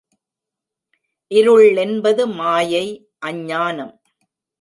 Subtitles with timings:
[1.31, 2.85] இருள் என்பது மாயை,
[3.19, 3.93] அஞ்ஞானம்.